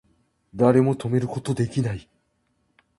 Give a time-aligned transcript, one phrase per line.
[0.55, 2.09] 誰も止めること出来ない